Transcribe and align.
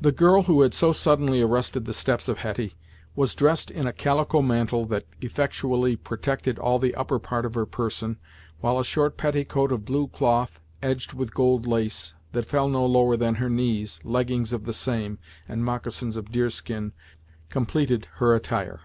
The 0.00 0.10
girl 0.10 0.42
who 0.42 0.62
had 0.62 0.74
so 0.74 0.90
suddenly 0.92 1.40
arrested 1.40 1.84
the 1.84 1.94
steps 1.94 2.26
of 2.26 2.38
Hetty 2.38 2.74
was 3.14 3.36
dressed 3.36 3.70
in 3.70 3.86
a 3.86 3.92
calico 3.92 4.42
mantle 4.42 4.86
that 4.86 5.06
effectually 5.20 5.94
protected 5.94 6.58
all 6.58 6.80
the 6.80 6.96
upper 6.96 7.20
part 7.20 7.46
of 7.46 7.54
her 7.54 7.64
person, 7.64 8.18
while 8.58 8.76
a 8.76 8.84
short 8.84 9.16
petticoat 9.16 9.70
of 9.70 9.84
blue 9.84 10.08
cloth 10.08 10.58
edged 10.82 11.12
with 11.12 11.32
gold 11.32 11.64
lace, 11.64 12.14
that 12.32 12.46
fell 12.46 12.68
no 12.68 12.84
lower 12.86 13.16
than 13.16 13.36
her 13.36 13.48
knees, 13.48 14.00
leggings 14.02 14.52
of 14.52 14.64
the 14.64 14.72
same, 14.74 15.20
and 15.46 15.64
moccasins 15.64 16.16
of 16.16 16.32
deer 16.32 16.50
skin, 16.50 16.92
completed 17.50 18.08
her 18.14 18.34
attire. 18.34 18.80